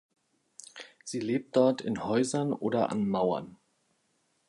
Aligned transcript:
Sie 1.03 1.19
lebt 1.19 1.55
dort 1.55 1.81
in 1.81 2.03
Häusern 2.03 2.53
oder 2.53 2.89
an 2.91 3.07
Mauern. 3.07 3.59